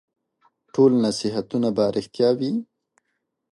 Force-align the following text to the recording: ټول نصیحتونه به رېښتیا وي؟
ټول 0.73 0.91
نصیحتونه 1.05 1.69
به 1.75 1.83
رېښتیا 1.95 2.29
وي؟ 2.39 2.51